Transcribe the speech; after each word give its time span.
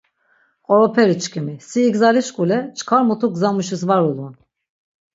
Qoroperi 0.65 1.15
çkimi, 1.23 1.55
si 1.69 1.79
igzaliş 1.89 2.29
ǩule 2.35 2.59
çkar 2.77 3.01
mutu 3.07 3.27
gza 3.35 3.49
muşis 3.55 3.83
var 3.89 4.01
ulun. 4.09 4.33